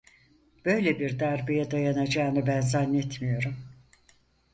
[0.65, 3.55] Böyle bir darbeye dayanacağını ben zannetmiyorum.